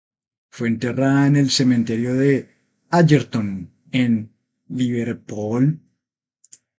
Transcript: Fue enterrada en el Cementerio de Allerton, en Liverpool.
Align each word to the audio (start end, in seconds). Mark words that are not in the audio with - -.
Fue 0.49 0.67
enterrada 0.67 1.27
en 1.27 1.35
el 1.35 1.51
Cementerio 1.51 2.15
de 2.15 2.49
Allerton, 2.89 3.71
en 3.91 4.33
Liverpool. 4.67 5.79